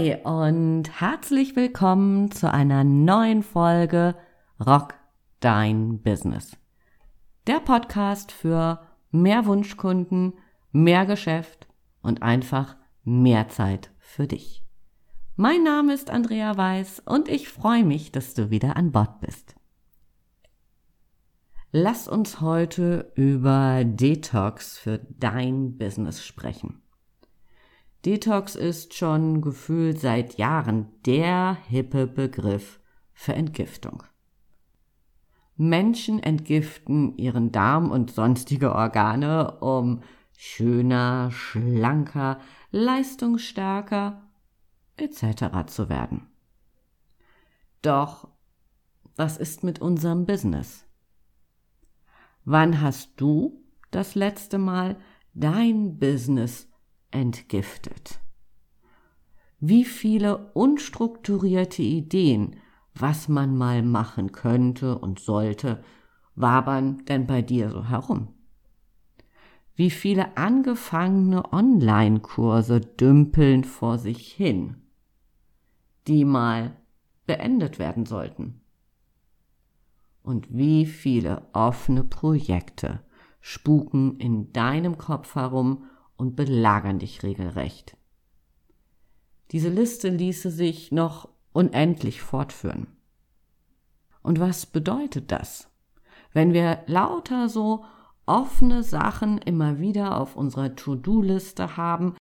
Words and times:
Hi 0.00 0.16
und 0.24 0.84
herzlich 0.98 1.56
willkommen 1.56 2.30
zu 2.30 2.50
einer 2.50 2.84
neuen 2.84 3.42
Folge 3.42 4.14
Rock 4.58 4.94
Dein 5.40 6.00
Business. 6.00 6.56
Der 7.46 7.60
Podcast 7.60 8.32
für 8.32 8.80
mehr 9.10 9.44
Wunschkunden, 9.44 10.32
mehr 10.72 11.04
Geschäft 11.04 11.68
und 12.00 12.22
einfach 12.22 12.76
mehr 13.04 13.48
Zeit 13.48 13.90
für 13.98 14.26
dich. 14.26 14.64
Mein 15.36 15.64
Name 15.64 15.92
ist 15.92 16.08
Andrea 16.08 16.56
Weiß 16.56 17.02
und 17.04 17.28
ich 17.28 17.50
freue 17.50 17.84
mich, 17.84 18.10
dass 18.10 18.32
du 18.32 18.48
wieder 18.48 18.78
an 18.78 18.92
Bord 18.92 19.20
bist. 19.20 19.54
Lass 21.72 22.08
uns 22.08 22.40
heute 22.40 23.12
über 23.16 23.84
Detox 23.84 24.78
für 24.78 24.98
dein 25.18 25.76
Business 25.76 26.24
sprechen. 26.24 26.80
Detox 28.04 28.54
ist 28.54 28.94
schon 28.94 29.42
gefühlt 29.42 30.00
seit 30.00 30.38
Jahren 30.38 30.88
der 31.04 31.58
hippe 31.68 32.06
Begriff 32.06 32.80
für 33.12 33.34
Entgiftung. 33.34 34.02
Menschen 35.56 36.22
entgiften 36.22 37.18
ihren 37.18 37.52
Darm 37.52 37.90
und 37.90 38.10
sonstige 38.10 38.74
Organe, 38.74 39.58
um 39.60 40.02
schöner, 40.38 41.30
schlanker, 41.30 42.40
leistungsstärker 42.70 44.22
etc. 44.96 45.66
zu 45.66 45.90
werden. 45.90 46.28
Doch 47.82 48.28
was 49.16 49.36
ist 49.36 49.62
mit 49.62 49.82
unserem 49.82 50.24
Business? 50.24 50.86
Wann 52.46 52.80
hast 52.80 53.20
du 53.20 53.62
das 53.90 54.14
letzte 54.14 54.56
Mal 54.56 54.98
dein 55.34 55.98
Business 55.98 56.69
entgiftet. 57.10 58.20
Wie 59.58 59.84
viele 59.84 60.50
unstrukturierte 60.54 61.82
Ideen, 61.82 62.56
was 62.94 63.28
man 63.28 63.56
mal 63.56 63.82
machen 63.82 64.32
könnte 64.32 64.98
und 64.98 65.20
sollte, 65.20 65.82
wabern 66.34 67.04
denn 67.06 67.26
bei 67.26 67.42
dir 67.42 67.70
so 67.70 67.84
herum? 67.84 68.28
Wie 69.74 69.90
viele 69.90 70.36
angefangene 70.36 71.52
Online-Kurse 71.52 72.80
dümpeln 72.80 73.64
vor 73.64 73.98
sich 73.98 74.32
hin, 74.32 74.76
die 76.06 76.24
mal 76.24 76.76
beendet 77.26 77.78
werden 77.78 78.06
sollten? 78.06 78.60
Und 80.22 80.54
wie 80.54 80.86
viele 80.86 81.46
offene 81.52 82.04
Projekte 82.04 83.00
spuken 83.40 84.18
in 84.18 84.52
deinem 84.52 84.98
Kopf 84.98 85.34
herum 85.34 85.84
und 86.20 86.36
belagern 86.36 86.98
dich 86.98 87.22
regelrecht. 87.22 87.96
Diese 89.52 89.70
Liste 89.70 90.10
ließe 90.10 90.50
sich 90.50 90.92
noch 90.92 91.30
unendlich 91.52 92.20
fortführen. 92.20 92.86
Und 94.22 94.38
was 94.38 94.66
bedeutet 94.66 95.32
das? 95.32 95.70
Wenn 96.32 96.52
wir 96.52 96.82
lauter 96.86 97.48
so 97.48 97.84
offene 98.26 98.82
Sachen 98.82 99.38
immer 99.38 99.80
wieder 99.80 100.20
auf 100.20 100.36
unserer 100.36 100.76
To-Do-Liste 100.76 101.78
haben, 101.78 102.14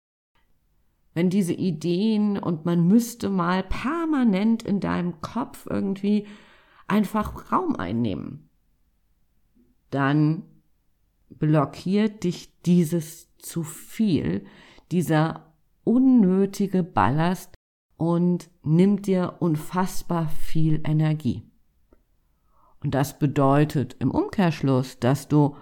wenn 1.13 1.29
diese 1.29 1.53
Ideen 1.53 2.39
und 2.39 2.65
man 2.65 2.87
müsste 2.87 3.29
mal 3.29 3.63
permanent 3.63 4.63
in 4.63 4.79
deinem 4.79 5.19
Kopf 5.19 5.67
irgendwie 5.69 6.25
einfach 6.87 7.51
Raum 7.51 7.75
einnehmen, 7.75 8.49
dann 9.89 10.43
blockiert 11.29 12.23
dich 12.23 12.61
dieses 12.61 13.28
zu 13.39 13.63
viel, 13.63 14.45
dieser 14.91 15.53
unnötige 15.83 16.83
Ballast 16.83 17.53
und 17.97 18.49
nimmt 18.63 19.07
dir 19.07 19.35
unfassbar 19.39 20.29
viel 20.29 20.81
Energie. 20.85 21.43
Und 22.81 22.95
das 22.95 23.19
bedeutet 23.19 23.95
im 23.99 24.11
Umkehrschluss, 24.11 24.99
dass 24.99 25.27
du 25.27 25.55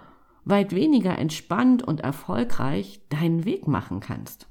weit 0.44 0.74
weniger 0.74 1.18
entspannt 1.18 1.82
und 1.82 2.00
erfolgreich 2.00 3.00
deinen 3.08 3.44
Weg 3.44 3.66
machen 3.66 4.00
kannst. 4.00 4.48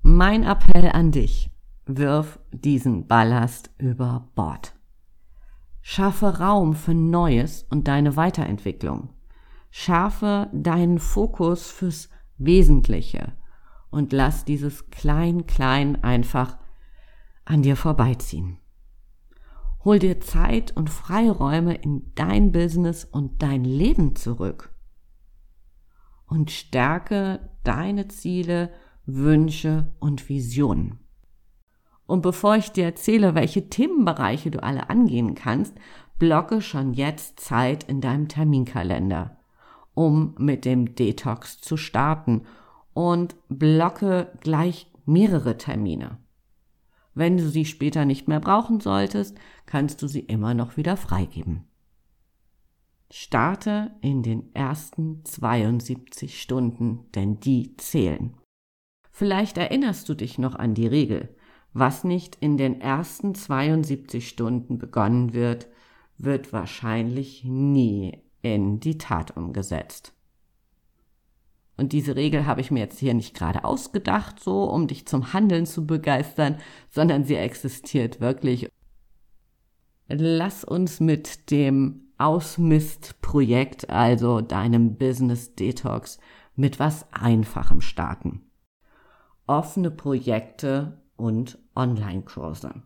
Mein 0.00 0.42
Appell 0.42 0.90
an 0.90 1.12
dich, 1.12 1.50
wirf 1.86 2.40
diesen 2.50 3.06
Ballast 3.06 3.70
über 3.78 4.28
Bord. 4.34 4.74
Schaffe 5.80 6.38
Raum 6.38 6.74
für 6.74 6.94
Neues 6.94 7.66
und 7.70 7.88
deine 7.88 8.16
Weiterentwicklung. 8.16 9.10
Schärfe 9.74 10.50
deinen 10.52 10.98
Fokus 10.98 11.70
fürs 11.70 12.10
Wesentliche 12.36 13.32
und 13.90 14.12
lass 14.12 14.44
dieses 14.44 14.90
Klein-Klein 14.90 16.04
einfach 16.04 16.58
an 17.46 17.62
dir 17.62 17.74
vorbeiziehen. 17.74 18.58
Hol 19.82 19.98
dir 19.98 20.20
Zeit 20.20 20.76
und 20.76 20.90
Freiräume 20.90 21.74
in 21.74 22.12
dein 22.14 22.52
Business 22.52 23.06
und 23.06 23.42
dein 23.42 23.64
Leben 23.64 24.14
zurück. 24.14 24.74
Und 26.26 26.50
stärke 26.50 27.48
deine 27.64 28.08
Ziele, 28.08 28.70
Wünsche 29.06 29.94
und 30.00 30.28
Visionen. 30.28 31.00
Und 32.04 32.20
bevor 32.20 32.56
ich 32.56 32.72
dir 32.72 32.84
erzähle, 32.84 33.34
welche 33.34 33.70
Themenbereiche 33.70 34.50
du 34.50 34.62
alle 34.62 34.90
angehen 34.90 35.34
kannst, 35.34 35.74
blocke 36.18 36.60
schon 36.60 36.92
jetzt 36.92 37.40
Zeit 37.40 37.84
in 37.84 38.02
deinem 38.02 38.28
Terminkalender 38.28 39.38
um 39.94 40.34
mit 40.38 40.64
dem 40.64 40.94
Detox 40.94 41.60
zu 41.60 41.76
starten 41.76 42.42
und 42.94 43.36
blocke 43.48 44.32
gleich 44.40 44.90
mehrere 45.06 45.58
Termine. 45.58 46.18
Wenn 47.14 47.36
du 47.36 47.48
sie 47.48 47.64
später 47.64 48.04
nicht 48.04 48.28
mehr 48.28 48.40
brauchen 48.40 48.80
solltest, 48.80 49.38
kannst 49.66 50.00
du 50.02 50.06
sie 50.06 50.20
immer 50.20 50.54
noch 50.54 50.76
wieder 50.76 50.96
freigeben. 50.96 51.64
Starte 53.10 53.90
in 54.00 54.22
den 54.22 54.54
ersten 54.54 55.22
72 55.24 56.40
Stunden, 56.40 57.10
denn 57.14 57.38
die 57.40 57.76
zählen. 57.76 58.34
Vielleicht 59.10 59.58
erinnerst 59.58 60.08
du 60.08 60.14
dich 60.14 60.38
noch 60.38 60.54
an 60.54 60.72
die 60.72 60.86
Regel. 60.86 61.36
Was 61.74 62.04
nicht 62.04 62.36
in 62.36 62.56
den 62.56 62.80
ersten 62.80 63.34
72 63.34 64.26
Stunden 64.26 64.78
begonnen 64.78 65.34
wird, 65.34 65.68
wird 66.16 66.54
wahrscheinlich 66.54 67.44
nie 67.44 68.22
in 68.42 68.80
die 68.80 68.98
Tat 68.98 69.36
umgesetzt. 69.36 70.12
Und 71.76 71.92
diese 71.92 72.16
Regel 72.16 72.46
habe 72.46 72.60
ich 72.60 72.70
mir 72.70 72.80
jetzt 72.80 72.98
hier 72.98 73.14
nicht 73.14 73.34
gerade 73.34 73.64
ausgedacht, 73.64 74.40
so 74.40 74.64
um 74.64 74.86
dich 74.86 75.06
zum 75.06 75.32
Handeln 75.32 75.66
zu 75.66 75.86
begeistern, 75.86 76.58
sondern 76.90 77.24
sie 77.24 77.36
existiert 77.36 78.20
wirklich. 78.20 78.68
Lass 80.06 80.64
uns 80.64 81.00
mit 81.00 81.50
dem 81.50 82.12
Ausmist-Projekt, 82.18 83.88
also 83.90 84.40
deinem 84.42 84.96
Business 84.96 85.54
Detox, 85.54 86.18
mit 86.54 86.78
was 86.78 87.10
Einfachem 87.12 87.80
starten. 87.80 88.42
Offene 89.46 89.90
Projekte 89.90 91.02
und 91.16 91.58
Online-Kurse. 91.74 92.82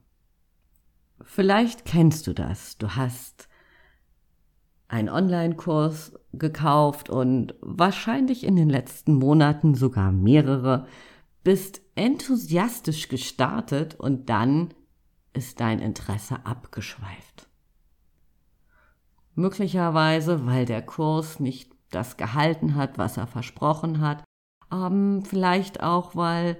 Vielleicht 1.22 1.84
kennst 1.84 2.26
du 2.26 2.32
das. 2.32 2.78
Du 2.78 2.94
hast 2.94 3.45
einen 4.88 5.08
Online-Kurs 5.08 6.12
gekauft 6.32 7.10
und 7.10 7.54
wahrscheinlich 7.60 8.44
in 8.44 8.56
den 8.56 8.68
letzten 8.68 9.14
Monaten 9.14 9.74
sogar 9.74 10.12
mehrere, 10.12 10.86
bist 11.42 11.80
enthusiastisch 11.94 13.08
gestartet 13.08 13.94
und 13.94 14.28
dann 14.28 14.74
ist 15.32 15.60
dein 15.60 15.80
Interesse 15.80 16.44
abgeschweift. 16.44 17.48
Möglicherweise, 19.34 20.46
weil 20.46 20.64
der 20.64 20.82
Kurs 20.82 21.40
nicht 21.40 21.72
das 21.90 22.16
gehalten 22.16 22.74
hat, 22.74 22.98
was 22.98 23.16
er 23.16 23.26
versprochen 23.26 24.00
hat, 24.00 24.24
ähm, 24.72 25.22
vielleicht 25.24 25.82
auch, 25.82 26.16
weil 26.16 26.58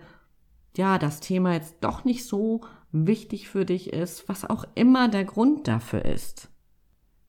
ja 0.77 0.99
das 0.99 1.21
Thema 1.21 1.55
jetzt 1.55 1.77
doch 1.81 2.05
nicht 2.05 2.27
so 2.27 2.61
wichtig 2.93 3.49
für 3.49 3.65
dich 3.65 3.93
ist, 3.93 4.29
was 4.29 4.45
auch 4.45 4.65
immer 4.75 5.09
der 5.09 5.25
Grund 5.25 5.69
dafür 5.69 6.05
ist 6.05 6.51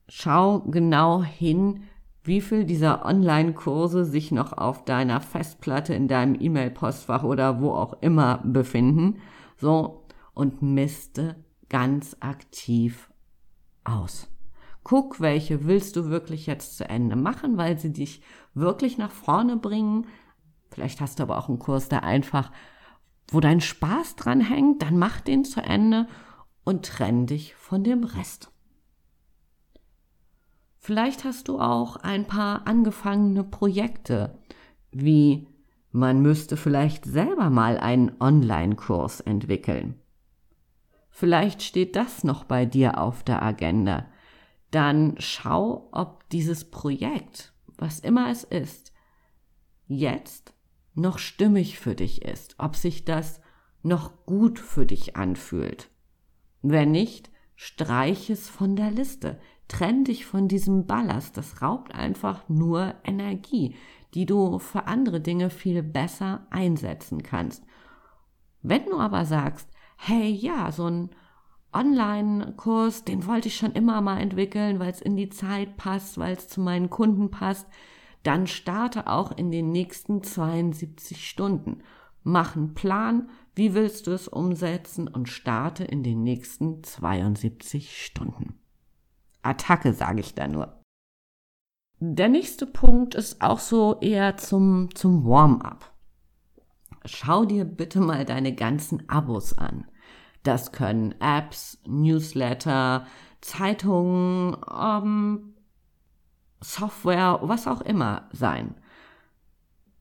schau 0.08 0.60
genau 0.60 1.22
hin, 1.22 1.84
wie 2.24 2.40
viel 2.40 2.64
dieser 2.64 3.04
Online-Kurse 3.06 4.04
sich 4.04 4.32
noch 4.32 4.52
auf 4.52 4.84
deiner 4.84 5.20
Festplatte, 5.20 5.94
in 5.94 6.08
deinem 6.08 6.36
E-Mail-Postfach 6.38 7.22
oder 7.22 7.60
wo 7.60 7.70
auch 7.70 7.94
immer 8.02 8.40
befinden. 8.44 9.20
So, 9.56 10.04
und 10.34 10.62
misste 10.62 11.36
ganz 11.68 12.16
aktiv 12.20 13.10
aus. 13.84 14.28
Guck, 14.84 15.20
welche 15.20 15.66
willst 15.66 15.96
du 15.96 16.08
wirklich 16.08 16.46
jetzt 16.46 16.76
zu 16.76 16.88
Ende 16.88 17.16
machen, 17.16 17.56
weil 17.56 17.78
sie 17.78 17.92
dich 17.92 18.22
wirklich 18.54 18.98
nach 18.98 19.10
vorne 19.10 19.56
bringen. 19.56 20.06
Vielleicht 20.70 21.00
hast 21.00 21.18
du 21.18 21.24
aber 21.24 21.38
auch 21.38 21.48
einen 21.48 21.58
Kurs, 21.58 21.88
der 21.88 22.04
einfach, 22.04 22.50
wo 23.28 23.40
dein 23.40 23.60
Spaß 23.60 24.16
dran 24.16 24.40
hängt, 24.40 24.82
dann 24.82 24.96
mach 24.98 25.20
den 25.20 25.44
zu 25.44 25.60
Ende 25.60 26.06
und 26.64 26.86
trenn 26.86 27.26
dich 27.26 27.54
von 27.54 27.84
dem 27.84 28.04
Rest. 28.04 28.50
Vielleicht 30.88 31.24
hast 31.24 31.48
du 31.48 31.60
auch 31.60 31.96
ein 31.96 32.24
paar 32.24 32.66
angefangene 32.66 33.44
Projekte 33.44 34.38
wie 34.90 35.46
Man 35.92 36.22
müsste 36.22 36.56
vielleicht 36.56 37.04
selber 37.04 37.50
mal 37.50 37.76
einen 37.76 38.18
Online-Kurs 38.18 39.20
entwickeln. 39.20 40.00
Vielleicht 41.10 41.62
steht 41.62 41.94
das 41.94 42.24
noch 42.24 42.44
bei 42.44 42.64
dir 42.64 42.96
auf 42.96 43.22
der 43.22 43.42
Agenda. 43.42 44.06
Dann 44.70 45.16
schau, 45.18 45.90
ob 45.92 46.26
dieses 46.30 46.70
Projekt, 46.70 47.52
was 47.76 48.00
immer 48.00 48.30
es 48.30 48.44
ist, 48.44 48.94
jetzt 49.88 50.54
noch 50.94 51.18
stimmig 51.18 51.78
für 51.78 51.96
dich 51.96 52.22
ist, 52.22 52.54
ob 52.56 52.76
sich 52.76 53.04
das 53.04 53.42
noch 53.82 54.24
gut 54.24 54.58
für 54.58 54.86
dich 54.86 55.16
anfühlt. 55.16 55.90
Wenn 56.62 56.92
nicht, 56.92 57.28
streich 57.56 58.30
es 58.30 58.48
von 58.48 58.74
der 58.74 58.90
Liste. 58.90 59.38
Trenn 59.68 60.04
dich 60.04 60.26
von 60.26 60.48
diesem 60.48 60.86
Ballast. 60.86 61.36
Das 61.36 61.62
raubt 61.62 61.94
einfach 61.94 62.48
nur 62.48 62.94
Energie, 63.04 63.74
die 64.14 64.26
du 64.26 64.58
für 64.58 64.86
andere 64.86 65.20
Dinge 65.20 65.50
viel 65.50 65.82
besser 65.82 66.46
einsetzen 66.50 67.22
kannst. 67.22 67.64
Wenn 68.62 68.86
du 68.86 68.98
aber 68.98 69.24
sagst, 69.24 69.68
hey, 69.96 70.30
ja, 70.30 70.72
so 70.72 70.86
ein 70.86 71.10
Online-Kurs, 71.72 73.04
den 73.04 73.26
wollte 73.26 73.48
ich 73.48 73.56
schon 73.56 73.72
immer 73.72 74.00
mal 74.00 74.20
entwickeln, 74.20 74.78
weil 74.78 74.90
es 74.90 75.02
in 75.02 75.16
die 75.16 75.28
Zeit 75.28 75.76
passt, 75.76 76.18
weil 76.18 76.34
es 76.34 76.48
zu 76.48 76.60
meinen 76.60 76.88
Kunden 76.88 77.30
passt, 77.30 77.68
dann 78.22 78.46
starte 78.46 79.06
auch 79.06 79.32
in 79.36 79.50
den 79.50 79.70
nächsten 79.70 80.22
72 80.22 81.28
Stunden. 81.28 81.82
Mach 82.24 82.56
einen 82.56 82.74
Plan, 82.74 83.28
wie 83.54 83.74
willst 83.74 84.06
du 84.06 84.12
es 84.12 84.28
umsetzen 84.28 85.08
und 85.08 85.28
starte 85.28 85.84
in 85.84 86.02
den 86.02 86.22
nächsten 86.22 86.82
72 86.82 88.04
Stunden. 88.04 88.58
Attacke, 89.48 89.92
sage 89.92 90.20
ich 90.20 90.34
da 90.34 90.48
nur. 90.48 90.78
Der 92.00 92.28
nächste 92.28 92.66
Punkt 92.66 93.14
ist 93.14 93.42
auch 93.42 93.58
so 93.58 93.98
eher 94.00 94.36
zum, 94.36 94.94
zum 94.94 95.24
Warm-up. 95.26 95.92
Schau 97.04 97.44
dir 97.44 97.64
bitte 97.64 98.00
mal 98.00 98.24
deine 98.24 98.54
ganzen 98.54 99.08
Abos 99.08 99.56
an. 99.56 99.86
Das 100.44 100.72
können 100.72 101.14
Apps, 101.20 101.78
Newsletter, 101.86 103.06
Zeitungen, 103.40 104.56
ähm, 104.72 105.54
Software, 106.60 107.40
was 107.42 107.66
auch 107.66 107.80
immer 107.80 108.28
sein. 108.32 108.74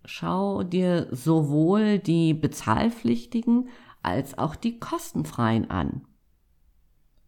Schau 0.05 0.63
dir 0.63 1.07
sowohl 1.11 1.99
die 1.99 2.33
bezahlpflichtigen 2.33 3.69
als 4.03 4.37
auch 4.37 4.55
die 4.55 4.79
kostenfreien 4.79 5.69
an. 5.69 6.07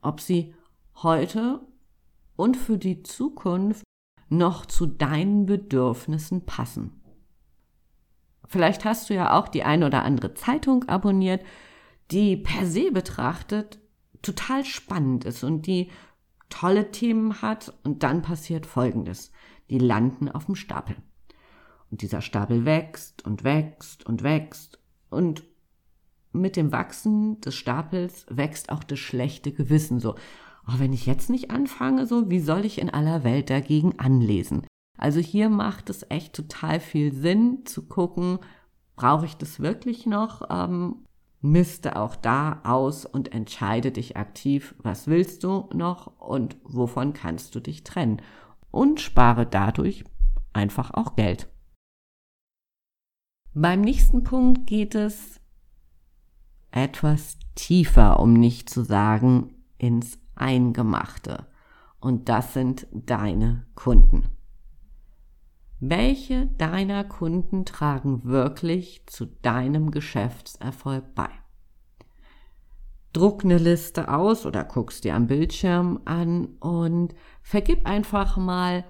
Ob 0.01 0.21
sie 0.21 0.55
heute 0.95 1.59
und 2.39 2.55
für 2.55 2.77
die 2.77 3.03
Zukunft 3.03 3.83
noch 4.29 4.65
zu 4.65 4.85
deinen 4.85 5.45
Bedürfnissen 5.45 6.45
passen. 6.45 7.01
Vielleicht 8.47 8.85
hast 8.85 9.09
du 9.09 9.13
ja 9.13 9.37
auch 9.37 9.49
die 9.49 9.63
ein 9.63 9.83
oder 9.83 10.03
andere 10.03 10.35
Zeitung 10.35 10.87
abonniert, 10.87 11.43
die 12.11 12.37
per 12.37 12.65
se 12.65 12.91
betrachtet 12.93 13.79
total 14.21 14.63
spannend 14.63 15.25
ist 15.25 15.43
und 15.43 15.67
die 15.67 15.91
tolle 16.47 16.91
Themen 16.91 17.41
hat 17.41 17.73
und 17.83 18.03
dann 18.03 18.21
passiert 18.21 18.65
Folgendes. 18.65 19.33
Die 19.69 19.77
landen 19.77 20.29
auf 20.29 20.45
dem 20.45 20.55
Stapel. 20.55 20.95
Und 21.91 22.01
dieser 22.03 22.21
Stapel 22.21 22.63
wächst 22.63 23.25
und 23.25 23.43
wächst 23.43 24.05
und 24.05 24.23
wächst 24.23 24.79
und 25.09 25.43
mit 26.31 26.55
dem 26.55 26.71
Wachsen 26.71 27.41
des 27.41 27.55
Stapels 27.55 28.25
wächst 28.29 28.71
auch 28.71 28.83
das 28.85 28.99
schlechte 28.99 29.51
Gewissen 29.51 29.99
so. 29.99 30.15
Oh, 30.69 30.77
wenn 30.77 30.93
ich 30.93 31.05
jetzt 31.05 31.29
nicht 31.29 31.49
anfange, 31.49 32.05
so, 32.05 32.29
wie 32.29 32.39
soll 32.39 32.63
ich 32.63 32.79
in 32.79 32.89
aller 32.91 33.23
Welt 33.23 33.49
dagegen 33.49 33.97
anlesen? 33.97 34.67
Also 34.97 35.19
hier 35.19 35.49
macht 35.49 35.89
es 35.89 36.05
echt 36.09 36.33
total 36.33 36.79
viel 36.79 37.13
Sinn 37.13 37.65
zu 37.65 37.87
gucken, 37.87 38.39
brauche 38.95 39.25
ich 39.25 39.35
das 39.35 39.61
wirklich 39.61 40.05
noch? 40.05 40.43
Ähm, 40.51 41.05
miste 41.41 41.95
auch 41.95 42.15
da 42.15 42.59
aus 42.63 43.05
und 43.05 43.33
entscheide 43.33 43.91
dich 43.91 44.17
aktiv, 44.17 44.75
was 44.79 45.07
willst 45.07 45.43
du 45.43 45.69
noch 45.73 46.19
und 46.19 46.57
wovon 46.63 47.13
kannst 47.13 47.55
du 47.55 47.61
dich 47.61 47.83
trennen. 47.83 48.21
Und 48.69 48.99
spare 48.99 49.47
dadurch 49.47 50.03
einfach 50.53 50.91
auch 50.93 51.15
Geld. 51.15 51.47
Beim 53.53 53.81
nächsten 53.81 54.23
Punkt 54.23 54.67
geht 54.67 54.93
es 54.93 55.39
etwas 56.69 57.39
tiefer, 57.55 58.19
um 58.19 58.33
nicht 58.33 58.69
zu 58.69 58.83
sagen 58.83 59.55
ins 59.79 60.19
Eingemachte. 60.39 61.45
Und 61.99 62.29
das 62.29 62.53
sind 62.53 62.87
deine 62.91 63.65
Kunden. 63.75 64.29
Welche 65.81 66.47
deiner 66.57 67.03
Kunden 67.05 67.65
tragen 67.65 68.25
wirklich 68.25 69.05
zu 69.07 69.25
deinem 69.25 69.91
Geschäftserfolg 69.91 71.15
bei? 71.15 71.29
Druck 73.13 73.43
eine 73.43 73.57
Liste 73.57 74.13
aus 74.13 74.45
oder 74.45 74.63
guckst 74.65 75.03
dir 75.03 75.15
am 75.15 75.27
Bildschirm 75.27 76.01
an 76.05 76.49
und 76.59 77.15
vergib 77.41 77.87
einfach 77.87 78.37
mal, 78.37 78.83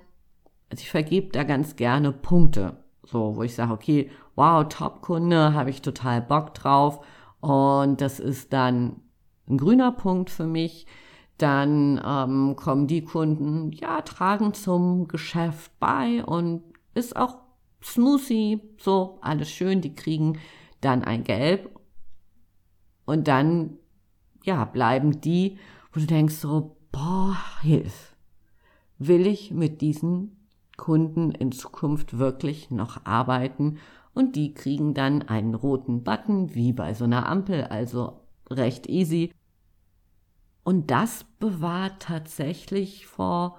also 0.70 0.82
ich 0.82 0.90
vergebe 0.90 1.30
da 1.32 1.44
ganz 1.44 1.76
gerne 1.76 2.12
Punkte, 2.12 2.84
so 3.04 3.36
wo 3.36 3.44
ich 3.44 3.56
sage, 3.56 3.72
okay, 3.72 4.12
wow, 4.36 4.68
Top-Kunde, 4.68 5.54
habe 5.54 5.70
ich 5.70 5.82
total 5.82 6.22
Bock 6.22 6.54
drauf 6.54 7.06
und 7.40 8.02
das 8.02 8.20
ist 8.20 8.52
dann 8.52 9.02
ein 9.48 9.58
grüner 9.58 9.92
Punkt 9.92 10.30
für 10.30 10.48
mich. 10.48 10.86
Dann 11.40 12.00
ähm, 12.06 12.56
kommen 12.56 12.86
die 12.86 13.02
Kunden, 13.02 13.72
ja, 13.72 14.02
tragen 14.02 14.54
zum 14.54 15.08
Geschäft 15.08 15.72
bei 15.80 16.24
und 16.24 16.62
ist 16.94 17.16
auch 17.16 17.38
Smoothie, 17.82 18.62
so 18.78 19.18
alles 19.22 19.50
schön, 19.50 19.82
die 19.82 19.96
kriegen 19.96 20.38
dann 20.82 21.04
ein 21.04 21.24
Gelb 21.24 21.80
und 23.06 23.28
dann, 23.28 23.80
ja, 24.44 24.66
bleiben 24.66 25.20
die, 25.22 25.58
wo 25.92 26.00
du 26.00 26.06
denkst 26.06 26.36
so, 26.36 26.76
boah, 26.92 27.38
hilf. 27.62 28.16
Will 29.00 29.26
ich 29.26 29.50
mit 29.50 29.82
diesen 29.82 30.46
Kunden 30.78 31.32
in 31.32 31.52
Zukunft 31.52 32.20
wirklich 32.20 32.70
noch 32.70 33.06
arbeiten? 33.06 33.80
Und 34.14 34.36
die 34.36 34.54
kriegen 34.54 34.94
dann 34.94 35.22
einen 35.24 35.56
roten 35.56 36.04
Button, 36.04 36.54
wie 36.54 36.72
bei 36.72 36.94
so 36.94 37.06
einer 37.06 37.28
Ampel, 37.28 37.64
also 37.64 38.20
recht 38.50 38.88
easy. 38.88 39.32
Und 40.70 40.92
das 40.92 41.26
bewahrt 41.40 42.04
tatsächlich 42.04 43.08
vor 43.08 43.58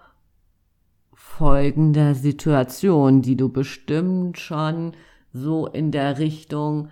folgender 1.12 2.14
Situation, 2.14 3.21
die 3.21 3.37
du 3.37 3.49
bestimmt 3.49 4.38
schon 4.38 4.93
so 5.33 5.67
in 5.67 5.90
der 5.90 6.19
Richtung 6.19 6.90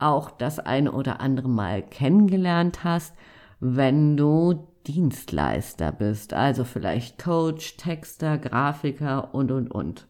auch 0.00 0.32
das 0.32 0.58
eine 0.58 0.90
oder 0.90 1.20
andere 1.20 1.48
Mal 1.48 1.84
kennengelernt 1.84 2.82
hast, 2.82 3.14
wenn 3.60 4.16
du 4.16 4.66
Dienstleister 4.88 5.92
bist, 5.92 6.34
also 6.34 6.64
vielleicht 6.64 7.22
Coach, 7.22 7.76
Texter, 7.76 8.38
Grafiker 8.38 9.32
und, 9.36 9.52
und, 9.52 9.70
und. 9.70 10.08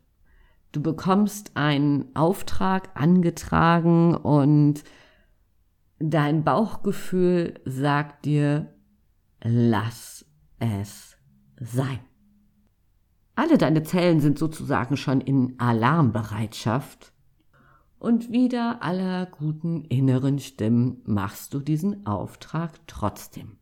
Du 0.73 0.81
bekommst 0.81 1.54
einen 1.54 2.16
Auftrag 2.16 2.88
angetragen 2.95 4.14
und 4.14 4.83
dein 5.99 6.45
Bauchgefühl 6.45 7.61
sagt 7.66 8.25
dir, 8.25 8.72
lass 9.44 10.25
es 10.58 11.16
sein. 11.61 12.00
Alle 13.34 13.58
deine 13.58 13.82
Zellen 13.82 14.20
sind 14.20 14.38
sozusagen 14.38 14.96
schon 14.96 15.20
in 15.20 15.58
Alarmbereitschaft. 15.58 17.12
Und 17.99 18.30
wieder 18.30 18.82
aller 18.82 19.26
guten 19.26 19.84
inneren 19.84 20.38
Stimmen 20.38 21.02
machst 21.04 21.54
du 21.54 21.61
diesen 21.61 22.04
Auftrag 22.04 22.72
trotzdem. 22.87 23.58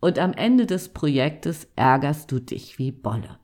Und 0.00 0.18
am 0.18 0.32
Ende 0.32 0.66
des 0.66 0.90
Projektes 0.90 1.68
ärgerst 1.76 2.30
du 2.30 2.40
dich 2.40 2.78
wie 2.78 2.92
Bolle, 2.92 3.38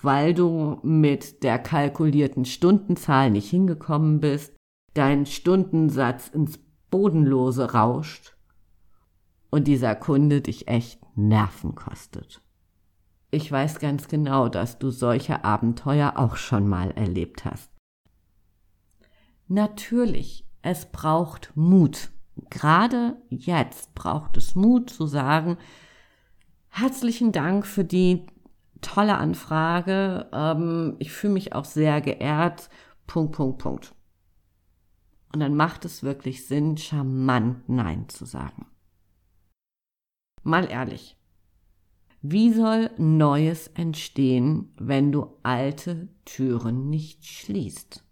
weil 0.00 0.34
du 0.34 0.78
mit 0.82 1.42
der 1.42 1.58
kalkulierten 1.58 2.44
Stundenzahl 2.44 3.30
nicht 3.30 3.50
hingekommen 3.50 4.18
bist, 4.18 4.56
dein 4.94 5.26
Stundensatz 5.26 6.28
ins 6.28 6.58
Bodenlose 6.90 7.72
rauscht 7.72 8.37
und 9.50 9.66
dieser 9.66 9.94
Kunde 9.94 10.40
dich 10.40 10.68
echt 10.68 11.00
Nerven 11.16 11.74
kostet. 11.74 12.42
Ich 13.30 13.50
weiß 13.50 13.78
ganz 13.78 14.08
genau, 14.08 14.48
dass 14.48 14.78
du 14.78 14.90
solche 14.90 15.44
Abenteuer 15.44 16.14
auch 16.16 16.36
schon 16.36 16.66
mal 16.66 16.90
erlebt 16.92 17.44
hast. 17.44 17.70
Natürlich, 19.48 20.46
es 20.62 20.86
braucht 20.86 21.52
Mut. 21.54 22.10
Gerade 22.50 23.16
jetzt 23.28 23.94
braucht 23.94 24.36
es 24.36 24.54
Mut 24.54 24.90
zu 24.90 25.06
sagen, 25.06 25.58
herzlichen 26.68 27.32
Dank 27.32 27.66
für 27.66 27.84
die 27.84 28.26
tolle 28.80 29.16
Anfrage. 29.16 30.28
Ähm, 30.32 30.96
ich 30.98 31.12
fühle 31.12 31.32
mich 31.34 31.54
auch 31.54 31.64
sehr 31.64 32.00
geehrt. 32.00 32.70
Punkt, 33.06 33.32
Punkt, 33.32 33.58
Punkt. 33.58 33.94
Und 35.32 35.40
dann 35.40 35.54
macht 35.54 35.84
es 35.84 36.02
wirklich 36.02 36.46
Sinn, 36.46 36.76
charmant 36.76 37.68
Nein 37.68 38.08
zu 38.08 38.24
sagen. 38.24 38.66
Mal 40.48 40.70
ehrlich, 40.70 41.14
wie 42.22 42.54
soll 42.54 42.88
Neues 42.96 43.66
entstehen, 43.74 44.72
wenn 44.78 45.12
du 45.12 45.34
alte 45.42 46.08
Türen 46.24 46.88
nicht 46.88 47.26
schließt? 47.26 48.02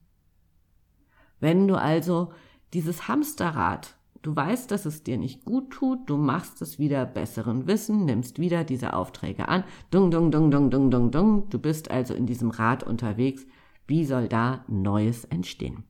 Wenn 1.40 1.66
du 1.66 1.76
also 1.76 2.34
dieses 2.74 3.08
Hamsterrad, 3.08 3.96
du 4.20 4.36
weißt, 4.36 4.70
dass 4.70 4.84
es 4.84 5.02
dir 5.02 5.16
nicht 5.16 5.46
gut 5.46 5.70
tut, 5.70 6.10
du 6.10 6.18
machst 6.18 6.60
es 6.60 6.78
wieder 6.78 7.06
besseren 7.06 7.66
Wissen, 7.66 8.04
nimmst 8.04 8.38
wieder 8.38 8.64
diese 8.64 8.92
Aufträge 8.92 9.48
an, 9.48 9.64
dung, 9.90 10.10
dung, 10.10 10.30
dung, 10.30 10.50
dung, 10.50 10.70
dung, 10.70 10.90
dung, 10.90 11.10
dung, 11.10 11.48
du 11.48 11.58
bist 11.58 11.90
also 11.90 12.12
in 12.12 12.26
diesem 12.26 12.50
Rad 12.50 12.82
unterwegs, 12.82 13.46
wie 13.86 14.04
soll 14.04 14.28
da 14.28 14.62
Neues 14.68 15.24
entstehen? 15.24 15.84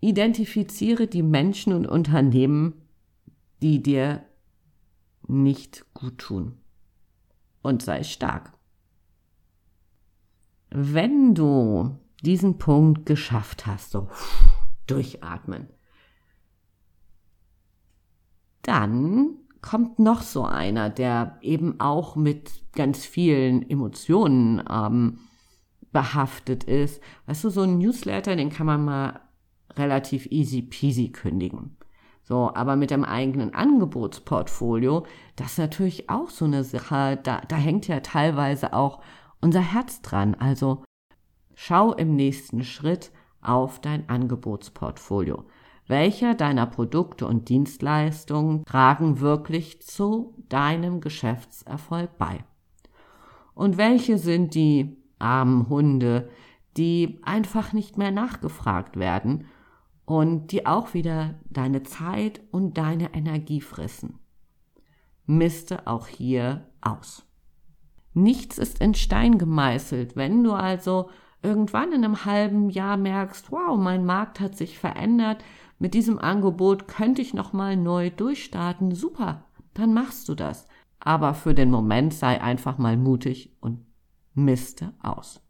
Identifiziere 0.00 1.06
die 1.06 1.22
Menschen 1.22 1.72
und 1.72 1.86
Unternehmen, 1.86 2.74
die 3.62 3.80
dir 3.80 4.24
nicht 5.28 5.84
gut 5.94 6.18
tun. 6.18 6.58
Und 7.62 7.82
sei 7.82 8.02
stark. 8.02 8.52
Wenn 10.70 11.34
du 11.34 11.98
diesen 12.22 12.58
Punkt 12.58 13.06
geschafft 13.06 13.66
hast, 13.66 13.92
so 13.92 14.08
durchatmen, 14.86 15.68
dann 18.62 19.36
kommt 19.62 19.98
noch 19.98 20.22
so 20.22 20.44
einer, 20.44 20.90
der 20.90 21.38
eben 21.40 21.80
auch 21.80 22.16
mit 22.16 22.64
ganz 22.72 23.06
vielen 23.06 23.68
Emotionen 23.70 24.62
ähm, 24.68 25.20
behaftet 25.92 26.64
ist. 26.64 27.00
Weißt 27.26 27.44
du, 27.44 27.50
so 27.50 27.62
ein 27.62 27.78
Newsletter, 27.78 28.36
den 28.36 28.50
kann 28.50 28.66
man 28.66 28.84
mal 28.84 29.20
relativ 29.76 30.26
easy 30.26 30.60
peasy 30.60 31.10
kündigen. 31.10 31.76
So, 32.26 32.50
aber 32.54 32.74
mit 32.74 32.90
dem 32.90 33.04
eigenen 33.04 33.54
Angebotsportfolio, 33.54 35.04
das 35.36 35.52
ist 35.52 35.58
natürlich 35.58 36.08
auch 36.08 36.30
so 36.30 36.46
eine 36.46 36.64
Sache, 36.64 37.18
da, 37.22 37.42
da 37.46 37.56
hängt 37.56 37.86
ja 37.86 38.00
teilweise 38.00 38.72
auch 38.72 39.00
unser 39.42 39.60
Herz 39.60 40.00
dran. 40.00 40.34
Also 40.34 40.82
schau 41.54 41.92
im 41.92 42.16
nächsten 42.16 42.64
Schritt 42.64 43.12
auf 43.42 43.78
dein 43.78 44.08
Angebotsportfolio. 44.08 45.44
Welcher 45.86 46.34
deiner 46.34 46.64
Produkte 46.64 47.26
und 47.26 47.50
Dienstleistungen 47.50 48.64
tragen 48.64 49.20
wirklich 49.20 49.82
zu 49.82 50.34
deinem 50.48 51.02
Geschäftserfolg 51.02 52.16
bei? 52.16 52.42
Und 53.54 53.76
welche 53.76 54.16
sind 54.16 54.54
die 54.54 54.96
armen 55.18 55.68
Hunde, 55.68 56.30
die 56.78 57.20
einfach 57.22 57.74
nicht 57.74 57.98
mehr 57.98 58.10
nachgefragt 58.10 58.98
werden 58.98 59.46
und 60.04 60.48
die 60.48 60.66
auch 60.66 60.94
wieder 60.94 61.34
deine 61.48 61.82
Zeit 61.82 62.40
und 62.50 62.76
deine 62.78 63.14
Energie 63.14 63.60
fressen. 63.60 64.18
Miste 65.26 65.86
auch 65.86 66.06
hier 66.06 66.66
aus. 66.80 67.26
Nichts 68.12 68.58
ist 68.58 68.80
in 68.80 68.94
Stein 68.94 69.38
gemeißelt. 69.38 70.14
Wenn 70.14 70.44
du 70.44 70.52
also 70.52 71.10
irgendwann 71.42 71.92
in 71.92 72.04
einem 72.04 72.24
halben 72.24 72.70
Jahr 72.70 72.96
merkst, 72.96 73.50
wow, 73.50 73.76
mein 73.78 74.04
Markt 74.04 74.40
hat 74.40 74.56
sich 74.56 74.78
verändert, 74.78 75.42
mit 75.78 75.94
diesem 75.94 76.18
Angebot 76.18 76.86
könnte 76.86 77.22
ich 77.22 77.34
nochmal 77.34 77.76
neu 77.76 78.10
durchstarten, 78.10 78.94
super, 78.94 79.44
dann 79.74 79.92
machst 79.92 80.28
du 80.28 80.34
das. 80.34 80.66
Aber 81.00 81.34
für 81.34 81.54
den 81.54 81.70
Moment 81.70 82.14
sei 82.14 82.40
einfach 82.40 82.78
mal 82.78 82.96
mutig 82.96 83.56
und 83.60 83.84
miste 84.34 84.94
aus. 85.02 85.43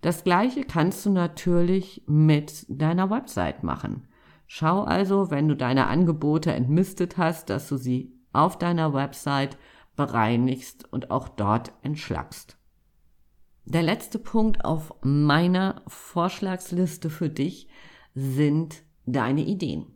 Das 0.00 0.22
gleiche 0.22 0.62
kannst 0.62 1.04
du 1.06 1.10
natürlich 1.10 2.02
mit 2.06 2.66
deiner 2.68 3.10
Website 3.10 3.64
machen. 3.64 4.06
Schau 4.46 4.82
also, 4.82 5.30
wenn 5.30 5.48
du 5.48 5.56
deine 5.56 5.88
Angebote 5.88 6.52
entmistet 6.52 7.18
hast, 7.18 7.50
dass 7.50 7.68
du 7.68 7.76
sie 7.76 8.12
auf 8.32 8.58
deiner 8.58 8.94
Website 8.94 9.58
bereinigst 9.96 10.90
und 10.92 11.10
auch 11.10 11.28
dort 11.28 11.72
entschlackst. 11.82 12.56
Der 13.64 13.82
letzte 13.82 14.18
Punkt 14.18 14.64
auf 14.64 14.94
meiner 15.02 15.82
Vorschlagsliste 15.88 17.10
für 17.10 17.28
dich 17.28 17.68
sind 18.14 18.82
deine 19.04 19.42
Ideen. 19.42 19.86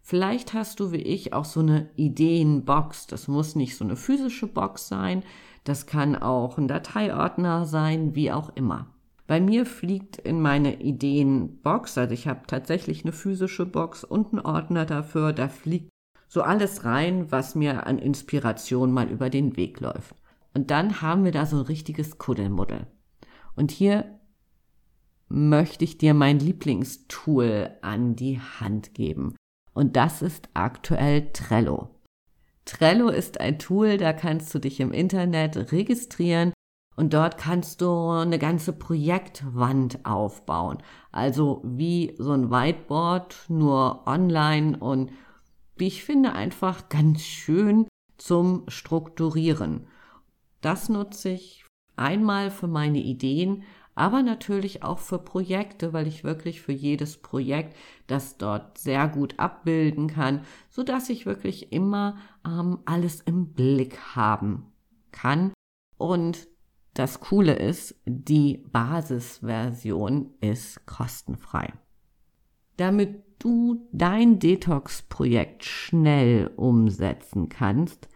Vielleicht 0.00 0.52
hast 0.54 0.80
du 0.80 0.90
wie 0.90 1.02
ich 1.02 1.32
auch 1.32 1.44
so 1.44 1.60
eine 1.60 1.90
Ideenbox. 1.94 3.06
Das 3.06 3.28
muss 3.28 3.54
nicht 3.54 3.76
so 3.76 3.84
eine 3.84 3.94
physische 3.94 4.48
Box 4.48 4.88
sein. 4.88 5.22
Das 5.62 5.86
kann 5.86 6.16
auch 6.16 6.58
ein 6.58 6.66
Dateiordner 6.66 7.64
sein, 7.66 8.16
wie 8.16 8.32
auch 8.32 8.50
immer. 8.56 8.92
Bei 9.26 9.40
mir 9.40 9.66
fliegt 9.66 10.18
in 10.18 10.40
meine 10.40 10.80
Ideenbox, 10.80 11.96
also 11.96 12.12
ich 12.12 12.26
habe 12.26 12.46
tatsächlich 12.46 13.04
eine 13.04 13.12
physische 13.12 13.66
Box 13.66 14.04
und 14.04 14.32
einen 14.32 14.44
Ordner 14.44 14.84
dafür, 14.84 15.32
da 15.32 15.48
fliegt 15.48 15.90
so 16.28 16.42
alles 16.42 16.84
rein, 16.84 17.30
was 17.30 17.54
mir 17.54 17.86
an 17.86 17.98
Inspiration 17.98 18.92
mal 18.92 19.08
über 19.08 19.30
den 19.30 19.56
Weg 19.56 19.80
läuft. 19.80 20.14
Und 20.54 20.70
dann 20.70 21.00
haben 21.00 21.24
wir 21.24 21.32
da 21.32 21.46
so 21.46 21.56
ein 21.56 21.66
richtiges 21.66 22.18
Kuddelmuddel. 22.18 22.86
Und 23.54 23.70
hier 23.70 24.18
möchte 25.28 25.84
ich 25.84 25.98
dir 25.98 26.14
mein 26.14 26.38
Lieblingstool 26.38 27.70
an 27.80 28.16
die 28.16 28.40
Hand 28.40 28.94
geben. 28.94 29.34
Und 29.72 29.96
das 29.96 30.20
ist 30.20 30.48
aktuell 30.52 31.32
Trello. 31.32 32.00
Trello 32.64 33.08
ist 33.08 33.40
ein 33.40 33.58
Tool, 33.58 33.96
da 33.96 34.12
kannst 34.12 34.54
du 34.54 34.58
dich 34.58 34.80
im 34.80 34.92
Internet 34.92 35.72
registrieren 35.72 36.52
und 36.96 37.14
dort 37.14 37.38
kannst 37.38 37.80
du 37.80 38.10
eine 38.10 38.38
ganze 38.38 38.72
Projektwand 38.72 40.04
aufbauen. 40.04 40.78
Also 41.10 41.62
wie 41.64 42.14
so 42.18 42.32
ein 42.32 42.50
Whiteboard, 42.50 43.46
nur 43.48 44.06
online 44.06 44.76
und 44.78 45.10
ich 45.78 46.04
finde 46.04 46.32
einfach 46.32 46.88
ganz 46.88 47.22
schön 47.22 47.88
zum 48.18 48.64
Strukturieren. 48.68 49.86
Das 50.60 50.88
nutze 50.88 51.30
ich 51.30 51.64
einmal 51.96 52.50
für 52.50 52.68
meine 52.68 52.98
Ideen, 52.98 53.64
aber 53.94 54.22
natürlich 54.22 54.82
auch 54.82 54.98
für 54.98 55.18
Projekte, 55.18 55.92
weil 55.92 56.06
ich 56.06 56.24
wirklich 56.24 56.62
für 56.62 56.72
jedes 56.72 57.16
Projekt 57.16 57.76
das 58.06 58.38
dort 58.38 58.78
sehr 58.78 59.08
gut 59.08 59.38
abbilden 59.38 60.06
kann, 60.06 60.44
so 60.70 60.82
dass 60.82 61.10
ich 61.10 61.26
wirklich 61.26 61.72
immer 61.72 62.16
ähm, 62.46 62.78
alles 62.84 63.20
im 63.20 63.52
Blick 63.52 63.98
haben 64.14 64.72
kann 65.10 65.52
und 65.98 66.48
das 66.94 67.20
Coole 67.20 67.54
ist, 67.54 67.94
die 68.04 68.58
Basisversion 68.70 70.30
ist 70.40 70.84
kostenfrei. 70.86 71.72
Damit 72.76 73.22
du 73.38 73.88
dein 73.92 74.38
Detox-Projekt 74.38 75.64
schnell 75.64 76.50
umsetzen 76.56 77.48
kannst, 77.48 78.08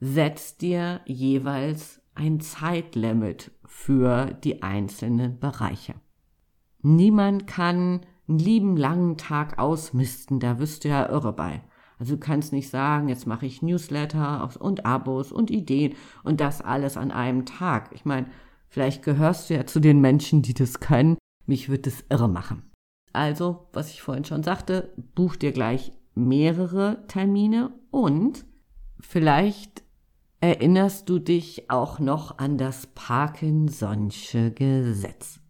setz 0.00 0.56
dir 0.56 1.00
jeweils 1.06 2.00
ein 2.14 2.40
Zeitlimit 2.40 3.50
für 3.64 4.26
die 4.44 4.62
einzelnen 4.62 5.38
Bereiche. 5.38 5.94
Niemand 6.82 7.46
kann 7.46 8.02
einen 8.28 8.38
lieben 8.38 8.76
langen 8.76 9.16
Tag 9.16 9.58
ausmisten, 9.58 10.40
da 10.40 10.58
wirst 10.58 10.84
du 10.84 10.88
ja 10.88 11.08
irre 11.08 11.32
bei. 11.32 11.62
Also 11.98 12.14
du 12.14 12.20
kannst 12.20 12.52
nicht 12.52 12.70
sagen, 12.70 13.08
jetzt 13.08 13.26
mache 13.26 13.46
ich 13.46 13.62
Newsletter 13.62 14.48
und 14.60 14.84
Abos 14.84 15.32
und 15.32 15.50
Ideen 15.50 15.94
und 16.22 16.40
das 16.40 16.60
alles 16.60 16.96
an 16.96 17.10
einem 17.10 17.46
Tag. 17.46 17.90
Ich 17.94 18.04
meine, 18.04 18.26
vielleicht 18.68 19.02
gehörst 19.02 19.48
du 19.48 19.54
ja 19.54 19.66
zu 19.66 19.80
den 19.80 20.00
Menschen, 20.00 20.42
die 20.42 20.54
das 20.54 20.80
können. 20.80 21.16
Mich 21.46 21.68
wird 21.68 21.86
es 21.86 22.04
irre 22.08 22.28
machen. 22.28 22.62
Also, 23.12 23.68
was 23.72 23.90
ich 23.90 24.02
vorhin 24.02 24.24
schon 24.24 24.42
sagte, 24.42 24.92
buch 25.14 25.36
dir 25.36 25.52
gleich 25.52 25.92
mehrere 26.14 27.04
Termine 27.06 27.72
und 27.90 28.44
vielleicht 28.98 29.84
erinnerst 30.40 31.08
du 31.08 31.18
dich 31.18 31.70
auch 31.70 32.00
noch 32.00 32.38
an 32.38 32.58
das 32.58 32.88
Parkinson'sche 32.94 34.50
Gesetz. 34.50 35.40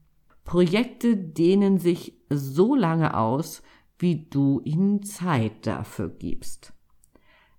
Projekte 0.44 1.16
dehnen 1.16 1.78
sich 1.78 2.12
so 2.28 2.74
lange 2.74 3.16
aus, 3.16 3.62
wie 3.98 4.26
du 4.28 4.60
ihnen 4.64 5.02
Zeit 5.02 5.66
dafür 5.66 6.08
gibst. 6.08 6.72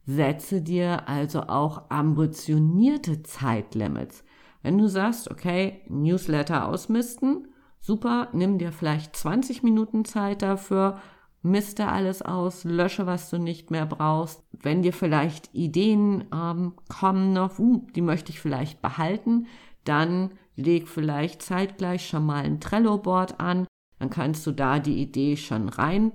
Setze 0.06 0.62
dir 0.62 1.08
also 1.10 1.42
auch 1.44 1.90
ambitionierte 1.90 3.24
Zeitlimits. 3.24 4.24
Wenn 4.62 4.78
du 4.78 4.88
sagst, 4.88 5.32
okay, 5.32 5.82
Newsletter 5.90 6.68
ausmisten, 6.68 7.48
super, 7.80 8.30
nimm 8.34 8.58
dir 8.58 8.72
vielleicht 8.72 9.16
20 9.16 9.64
Minuten 9.64 10.06
Zeit 10.06 10.42
dafür, 10.42 11.00
miste 11.42 11.88
alles 11.88 12.22
aus, 12.22 12.64
lösche, 12.64 13.06
was 13.06 13.30
du 13.30 13.38
nicht 13.38 13.72
mehr 13.72 13.86
brauchst. 13.86 14.44
Wenn 14.52 14.82
dir 14.82 14.94
vielleicht 14.94 15.54
Ideen 15.54 16.26
ähm, 16.34 16.74
kommen 16.90 17.34
noch, 17.34 17.58
uh, 17.60 17.86
die 17.96 18.02
möchte 18.02 18.32
ich 18.32 18.40
vielleicht 18.40 18.82
behalten, 18.82 19.48
dann 19.84 20.32
leg 20.56 20.88
vielleicht 20.88 21.42
zeitgleich 21.42 22.08
schon 22.08 22.26
mal 22.26 22.44
ein 22.44 22.60
Trello-Board 22.60 23.40
an, 23.40 23.68
dann 24.00 24.10
kannst 24.10 24.46
du 24.46 24.52
da 24.52 24.80
die 24.80 25.02
Idee 25.02 25.38
schon 25.38 25.70
rein 25.70 26.12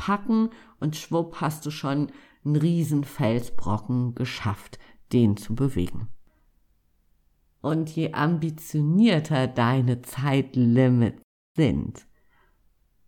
packen 0.00 0.48
und 0.80 0.96
schwupp 0.96 1.42
hast 1.42 1.66
du 1.66 1.70
schon 1.70 2.10
einen 2.42 2.56
riesen 2.56 3.04
Felsbrocken 3.04 4.14
geschafft, 4.14 4.78
den 5.12 5.36
zu 5.36 5.54
bewegen. 5.54 6.08
Und 7.60 7.94
je 7.94 8.14
ambitionierter 8.14 9.46
deine 9.46 10.00
Zeitlimits 10.00 11.20
sind, 11.54 12.06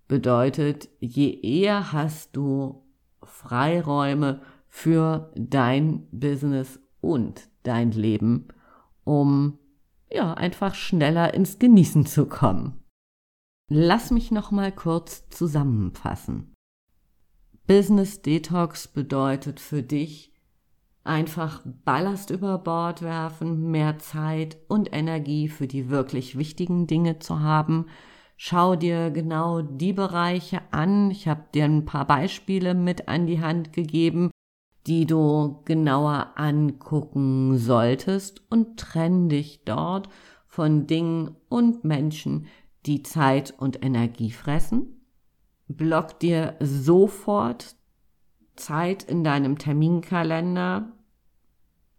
bedeutet, 0.06 0.90
je 1.00 1.40
eher 1.40 1.94
hast 1.94 2.37
du 2.37 2.84
Freiräume 3.22 4.42
für 4.68 5.32
dein 5.34 6.06
Business 6.11 6.78
und 7.00 7.49
dein 7.62 7.92
Leben, 7.92 8.49
um 9.04 9.58
ja 10.11 10.34
einfach 10.34 10.75
schneller 10.75 11.32
ins 11.32 11.58
Genießen 11.58 12.04
zu 12.04 12.26
kommen. 12.26 12.84
Lass 13.70 14.11
mich 14.11 14.30
noch 14.30 14.50
mal 14.50 14.70
kurz 14.70 15.30
zusammenfassen. 15.30 16.51
Business 17.66 18.23
Detox 18.23 18.88
bedeutet 18.88 19.61
für 19.61 19.83
dich 19.83 20.33
einfach 21.04 21.62
Ballast 21.85 22.31
über 22.31 22.59
Bord 22.59 23.02
werfen, 23.02 23.71
mehr 23.71 23.99
Zeit 23.99 24.57
und 24.69 24.92
Energie 24.92 25.49
für 25.49 25.66
die 25.66 25.88
wirklich 25.88 26.37
wichtigen 26.37 26.87
Dinge 26.87 27.19
zu 27.19 27.40
haben. 27.40 27.87
Schau 28.37 28.75
dir 28.75 29.11
genau 29.11 29.62
die 29.62 29.92
Bereiche 29.92 30.61
an. 30.73 31.11
Ich 31.11 31.28
habe 31.28 31.45
dir 31.54 31.64
ein 31.64 31.85
paar 31.85 32.07
Beispiele 32.07 32.75
mit 32.75 33.09
an 33.09 33.26
die 33.26 33.40
Hand 33.40 33.73
gegeben, 33.73 34.31
die 34.87 35.07
du 35.07 35.62
genauer 35.64 36.33
angucken 36.35 37.59
solltest 37.59 38.42
und 38.50 38.78
trenn 38.78 39.28
dich 39.28 39.64
dort 39.64 40.09
von 40.47 40.88
Dingen 40.88 41.37
und 41.49 41.85
Menschen, 41.85 42.47
die 42.87 43.04
Zeit 43.04 43.54
und 43.57 43.85
Energie 43.85 44.33
fressen. 44.33 45.01
Block 45.76 46.21
dir 46.21 46.57
sofort 46.61 47.75
Zeit 48.57 49.02
in 49.02 49.25
deinem 49.25 49.59
Terminkalender, 49.59 50.93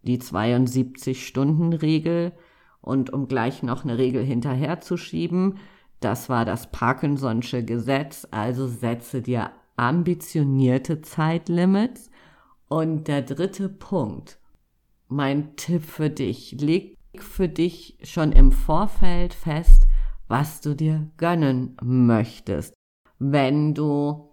die 0.03 0.19
72-Stunden-Regel 0.19 2.31
und 2.81 3.11
um 3.11 3.27
gleich 3.27 3.63
noch 3.63 3.83
eine 3.83 3.97
Regel 3.97 4.23
hinterherzuschieben, 4.23 5.59
das 6.03 6.27
war 6.27 6.43
das 6.43 6.69
Parkinson'sche 6.73 7.63
Gesetz, 7.63 8.27
also 8.29 8.67
setze 8.67 9.21
dir 9.21 9.51
ambitionierte 9.77 11.01
Zeitlimits. 11.01 12.11
Und 12.67 13.07
der 13.07 13.21
dritte 13.21 13.69
Punkt, 13.69 14.37
mein 15.07 15.55
Tipp 15.55 15.83
für 15.83 16.09
dich, 16.09 16.59
leg 16.59 16.97
für 17.15 17.47
dich 17.47 17.97
schon 18.03 18.33
im 18.33 18.51
Vorfeld 18.51 19.33
fest, 19.33 19.87
was 20.27 20.59
du 20.59 20.75
dir 20.75 21.09
gönnen 21.15 21.77
möchtest, 21.81 22.73
wenn 23.19 23.73
du 23.73 24.29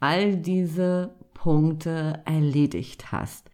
all 0.00 0.36
diese 0.36 1.14
Punkte 1.34 2.22
erledigt 2.24 3.12
hast. 3.12 3.50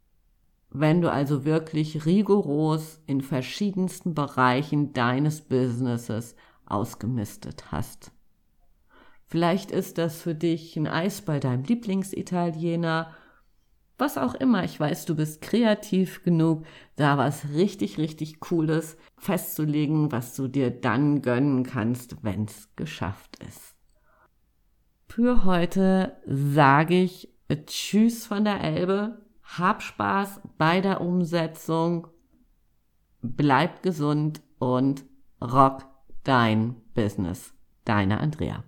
Wenn 0.71 1.01
du 1.01 1.11
also 1.11 1.45
wirklich 1.45 2.05
rigoros 2.05 3.01
in 3.07 3.23
verschiedensten 3.23 4.15
Bereichen 4.15 4.93
deines 4.93 5.41
Businesses 5.41 6.37
ausgemistet 6.67 7.73
hast. 7.73 8.13
Vielleicht 9.27 9.71
ist 9.71 9.99
das 9.99 10.21
für 10.21 10.35
dich 10.35 10.77
ein 10.77 10.87
Eis 10.87 11.23
bei 11.23 11.41
deinem 11.41 11.65
Lieblingsitaliener 11.65 13.15
was 13.99 14.17
auch 14.17 14.35
immer. 14.35 14.65
Ich 14.65 14.79
weiß, 14.79 15.05
du 15.07 15.17
bist 15.17 15.43
kreativ 15.43 16.23
genug, 16.23 16.65
da 16.95 17.19
was 17.19 17.51
richtig, 17.51 17.99
richtig 17.99 18.39
Cooles 18.39 18.97
festzulegen, 19.17 20.13
was 20.13 20.37
du 20.37 20.47
dir 20.47 20.71
dann 20.71 21.21
gönnen 21.21 21.65
kannst, 21.65 22.23
wenn's 22.23 22.69
geschafft 22.77 23.43
ist. 23.45 23.75
Für 25.09 25.45
heute 25.45 26.17
sage 26.27 27.03
ich 27.03 27.29
Tschüss 27.67 28.27
von 28.27 28.45
der 28.45 28.63
Elbe. 28.63 29.23
Hab 29.43 29.83
Spaß 29.83 30.43
bei 30.59 30.81
der 30.81 31.01
Umsetzung. 31.01 32.09
Bleib 33.23 33.83
gesund 33.83 34.43
und 34.59 35.05
rock 35.43 35.87
dein 36.25 36.77
Business. 36.95 37.55
Deine 37.85 38.21
Andrea. 38.21 38.63